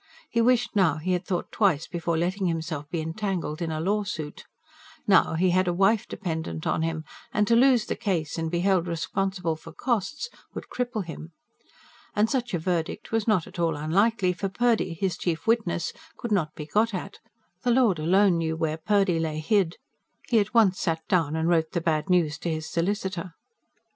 [0.31, 4.45] He wished now he had thought twice before letting himself be entangled in a lawsuit.
[5.05, 8.61] Now, he had a wife dependent on him, and to lose the case, and be
[8.61, 11.33] held responsible for costs, would cripple him.
[12.15, 16.31] And such a verdict was not at all unlikely; for Purdy, his chief witness, could
[16.31, 17.19] not be got at:
[17.61, 19.75] the Lord alone knew where Purdy lay hid.
[20.29, 23.35] He at once sat down and wrote the bad news to his solicitor.